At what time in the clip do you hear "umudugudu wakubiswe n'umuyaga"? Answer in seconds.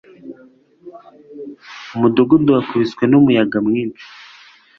1.95-3.57